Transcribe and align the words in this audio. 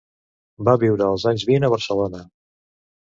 Va 0.69 0.73
viure 0.83 1.05
als 1.07 1.25
anys 1.31 1.45
vint 1.49 1.67
a 1.67 1.71
Barcelona. 1.73 2.23